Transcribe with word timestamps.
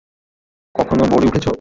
কখনো 0.75 1.03
বোর্ডে 1.05 1.27
উঠেছ? 1.29 1.45